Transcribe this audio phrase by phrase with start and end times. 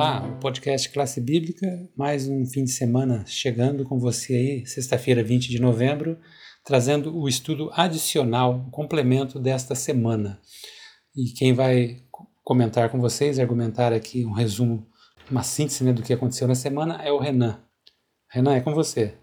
[0.00, 5.22] Olá, o podcast Classe Bíblica, mais um fim de semana chegando com você aí, sexta-feira,
[5.22, 6.16] 20 de novembro,
[6.64, 10.40] trazendo o estudo adicional, o complemento desta semana.
[11.14, 11.98] E quem vai
[12.42, 14.86] comentar com vocês, argumentar aqui um resumo,
[15.30, 17.58] uma síntese né, do que aconteceu na semana é o Renan.
[18.26, 19.18] Renan, é com você.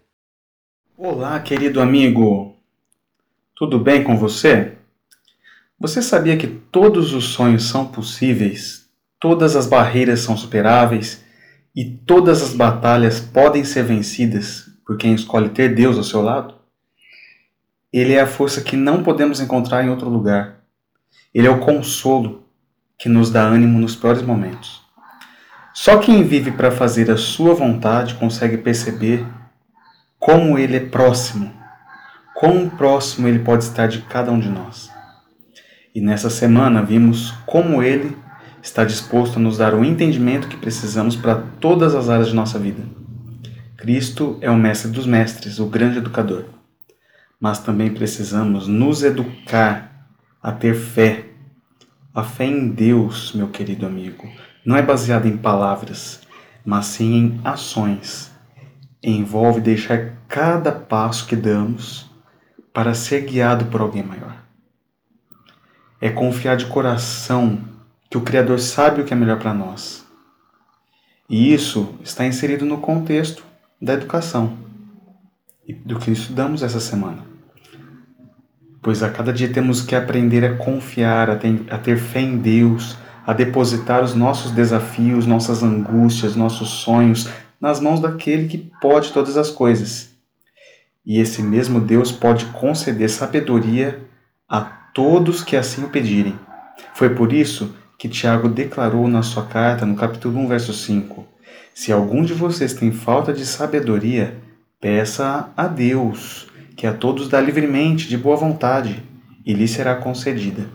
[0.96, 2.54] Olá, querido amigo.
[3.56, 4.78] Tudo bem com você?
[5.76, 8.87] Você sabia que todos os sonhos são possíveis
[9.20, 11.24] todas as barreiras são superáveis
[11.74, 16.54] e todas as batalhas podem ser vencidas por quem escolhe ter Deus ao seu lado?
[17.92, 20.60] Ele é a força que não podemos encontrar em outro lugar.
[21.34, 22.44] Ele é o consolo
[22.98, 24.82] que nos dá ânimo nos piores momentos.
[25.72, 29.24] Só quem vive para fazer a sua vontade consegue perceber
[30.18, 31.54] como ele é próximo,
[32.34, 34.90] quão próximo ele pode estar de cada um de nós.
[35.94, 38.16] E nessa semana vimos como ele
[38.68, 42.58] está disposto a nos dar o entendimento que precisamos para todas as áreas de nossa
[42.58, 42.82] vida.
[43.76, 46.44] Cristo é o mestre dos mestres, o grande educador.
[47.40, 50.08] Mas também precisamos nos educar
[50.42, 51.24] a ter fé.
[52.14, 54.28] A fé em Deus, meu querido amigo,
[54.64, 56.20] não é baseada em palavras,
[56.64, 58.30] mas sim em ações.
[59.02, 62.10] Envolve deixar cada passo que damos
[62.72, 64.36] para ser guiado por alguém maior.
[66.00, 67.77] É confiar de coração
[68.10, 70.06] que o Criador sabe o que é melhor para nós.
[71.28, 73.44] E isso está inserido no contexto
[73.80, 74.56] da educação
[75.66, 77.22] e do que estudamos essa semana.
[78.80, 83.34] Pois a cada dia temos que aprender a confiar, a ter, fé em Deus, a
[83.34, 87.28] depositar os nossos desafios, nossas angústias, nossos sonhos
[87.60, 90.10] nas mãos daquele que pode todas as coisas.
[91.04, 94.00] E esse mesmo Deus pode conceder sabedoria
[94.48, 96.38] a todos que assim o pedirem.
[96.94, 101.26] Foi por isso que Tiago declarou na sua carta, no capítulo 1, verso 5:
[101.74, 104.38] Se algum de vocês tem falta de sabedoria,
[104.80, 106.46] peça a Deus,
[106.76, 109.02] que a todos dá livremente, de boa vontade,
[109.44, 110.66] e lhe será concedida.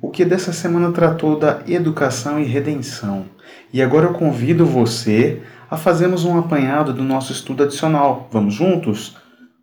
[0.00, 3.26] O que dessa semana tratou da educação e redenção.
[3.70, 8.28] E agora eu convido você a fazermos um apanhado do nosso estudo adicional.
[8.32, 9.16] Vamos juntos?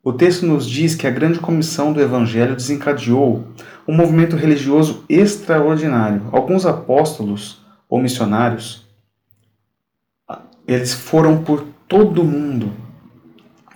[0.04, 3.46] O texto nos diz que a grande comissão do Evangelho desencadeou
[3.88, 6.24] um movimento religioso extraordinário.
[6.32, 8.84] Alguns apóstolos ou missionários,
[10.68, 12.72] eles foram por todo o mundo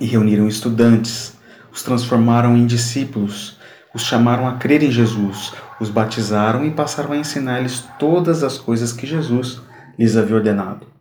[0.01, 1.37] e reuniram estudantes,
[1.71, 3.59] os transformaram em discípulos,
[3.93, 8.91] os chamaram a crer em Jesus, os batizaram e passaram a ensinar-lhes todas as coisas
[8.91, 9.61] que Jesus
[9.97, 10.94] lhes havia ordenado.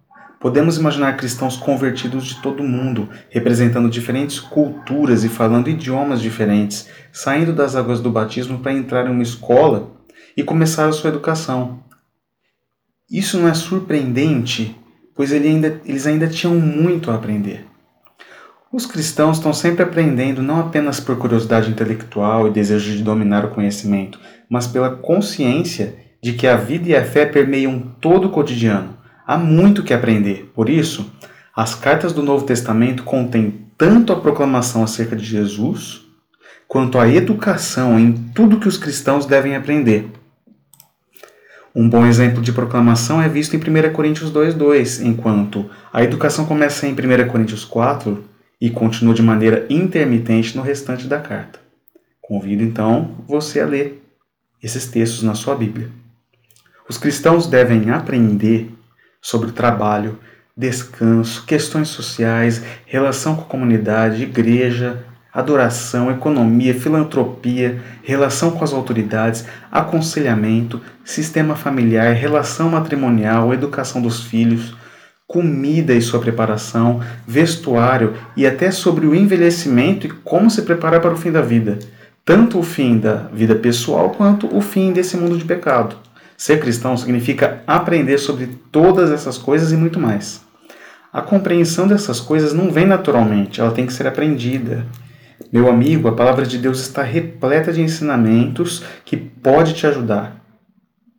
[0.45, 6.87] Podemos imaginar cristãos convertidos de todo o mundo, representando diferentes culturas e falando idiomas diferentes,
[7.11, 10.05] saindo das águas do batismo para entrar em uma escola
[10.37, 11.83] e começar a sua educação.
[13.11, 14.79] Isso não é surpreendente,
[15.15, 17.67] pois ele ainda, eles ainda tinham muito a aprender.
[18.71, 23.51] Os cristãos estão sempre aprendendo não apenas por curiosidade intelectual e desejo de dominar o
[23.55, 29.04] conhecimento, mas pela consciência de que a vida e a fé permeiam todo o cotidiano
[29.27, 30.51] Há muito que aprender.
[30.55, 31.11] Por isso,
[31.57, 36.03] as cartas do Novo Testamento contêm tanto a proclamação acerca de Jesus,
[36.69, 40.11] quanto a educação em tudo que os cristãos devem aprender.
[41.75, 46.87] Um bom exemplo de proclamação é visto em 1 Coríntios 2,2, enquanto a educação começa
[46.87, 48.25] em 1 Coríntios 4
[48.61, 51.59] e continua de maneira intermitente no restante da carta.
[52.21, 54.03] Convido então você a ler
[54.63, 55.91] esses textos na sua Bíblia.
[56.89, 58.71] Os cristãos devem aprender
[59.25, 60.19] sobre trabalho,
[60.55, 65.03] descanso, questões sociais, relação com a comunidade, igreja,
[65.33, 74.77] adoração, economia, filantropia, relação com as autoridades, aconselhamento, sistema familiar, relação matrimonial, educação dos filhos,
[75.27, 81.15] comida e sua preparação, vestuário e até sobre o envelhecimento e como se preparar para
[81.15, 81.79] o fim da vida,
[82.27, 85.97] tanto o fim da vida pessoal quanto o fim desse mundo de pecado.
[86.37, 90.43] Ser cristão significa aprender sobre todas essas coisas e muito mais.
[91.13, 94.85] A compreensão dessas coisas não vem naturalmente, ela tem que ser aprendida.
[95.53, 100.45] Meu amigo, a palavra de Deus está repleta de ensinamentos que pode te ajudar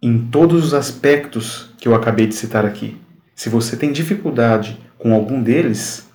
[0.01, 2.97] em todos os aspectos que eu acabei de citar aqui.
[3.33, 6.09] Se você tem dificuldade com algum deles,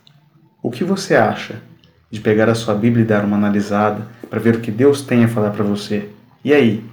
[0.62, 1.62] o que você acha
[2.11, 5.25] de pegar a sua Bíblia e dar uma analisada para ver o que Deus tem
[5.25, 6.08] a falar para você?
[6.44, 6.85] E aí,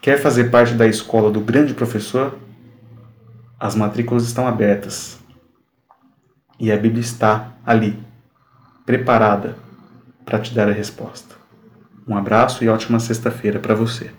[0.00, 2.38] Quer fazer parte da escola do grande professor?
[3.58, 5.18] As matrículas estão abertas.
[6.58, 7.98] E a Bíblia está ali,
[8.86, 9.56] preparada
[10.24, 11.34] para te dar a resposta.
[12.06, 14.10] Um abraço e ótima sexta-feira para você.